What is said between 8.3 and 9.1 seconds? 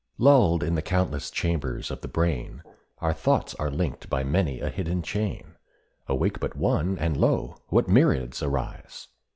rise!